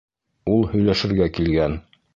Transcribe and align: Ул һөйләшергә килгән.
Ул 0.53 0.65
һөйләшергә 0.73 1.31
килгән. 1.39 1.81